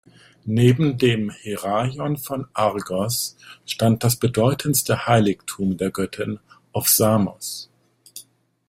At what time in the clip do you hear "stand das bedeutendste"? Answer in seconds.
3.67-5.05